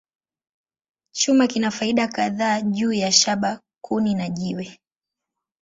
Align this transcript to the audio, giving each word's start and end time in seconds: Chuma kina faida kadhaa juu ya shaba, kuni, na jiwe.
Chuma 1.11 1.47
kina 1.47 1.71
faida 1.71 2.07
kadhaa 2.07 2.61
juu 2.61 2.93
ya 2.93 3.11
shaba, 3.11 3.61
kuni, 3.83 4.15
na 4.15 4.29
jiwe. 4.29 4.79